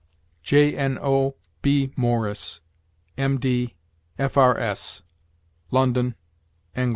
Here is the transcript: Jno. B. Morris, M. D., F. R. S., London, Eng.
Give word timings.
Jno. 0.43 1.35
B. 1.61 1.93
Morris, 1.95 2.59
M. 3.19 3.37
D., 3.37 3.75
F. 4.17 4.35
R. 4.35 4.57
S., 4.57 5.03
London, 5.69 6.15
Eng. 6.75 6.89